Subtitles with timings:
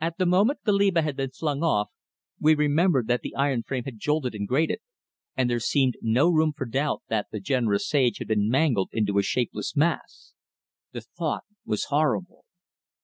[0.00, 1.88] At the moment Goliba had been flung off
[2.40, 4.80] we remembered that the iron frame had jolted and grated,
[5.36, 9.18] and there seemed no room for doubt that the generous sage had been mangled into
[9.18, 10.34] a shapeless mass.
[10.90, 12.44] The thought was horrible.